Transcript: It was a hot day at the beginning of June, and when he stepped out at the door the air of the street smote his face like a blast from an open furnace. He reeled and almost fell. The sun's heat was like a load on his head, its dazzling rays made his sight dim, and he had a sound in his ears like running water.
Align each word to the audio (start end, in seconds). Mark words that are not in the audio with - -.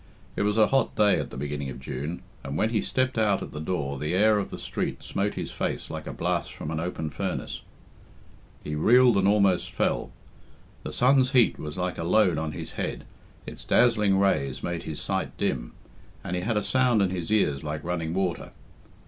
It 0.35 0.41
was 0.41 0.57
a 0.57 0.69
hot 0.69 0.95
day 0.95 1.19
at 1.19 1.29
the 1.29 1.37
beginning 1.37 1.69
of 1.69 1.79
June, 1.79 2.23
and 2.43 2.57
when 2.57 2.71
he 2.71 2.81
stepped 2.81 3.19
out 3.19 3.43
at 3.43 3.51
the 3.51 3.59
door 3.61 3.99
the 3.99 4.15
air 4.15 4.39
of 4.39 4.49
the 4.49 4.57
street 4.57 5.03
smote 5.03 5.35
his 5.35 5.51
face 5.51 5.91
like 5.91 6.07
a 6.07 6.11
blast 6.11 6.51
from 6.53 6.71
an 6.71 6.79
open 6.79 7.11
furnace. 7.11 7.61
He 8.63 8.73
reeled 8.73 9.15
and 9.15 9.27
almost 9.27 9.69
fell. 9.71 10.09
The 10.81 10.91
sun's 10.91 11.33
heat 11.33 11.59
was 11.59 11.77
like 11.77 11.99
a 11.99 12.03
load 12.03 12.39
on 12.39 12.53
his 12.53 12.71
head, 12.71 13.05
its 13.45 13.63
dazzling 13.63 14.17
rays 14.17 14.63
made 14.63 14.81
his 14.85 14.99
sight 14.99 15.37
dim, 15.37 15.73
and 16.23 16.35
he 16.35 16.41
had 16.41 16.57
a 16.57 16.63
sound 16.63 17.03
in 17.03 17.11
his 17.11 17.31
ears 17.31 17.63
like 17.63 17.83
running 17.83 18.15
water. 18.15 18.53